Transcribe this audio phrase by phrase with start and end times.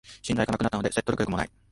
[0.23, 1.49] 信頼がなくなったので説得力もない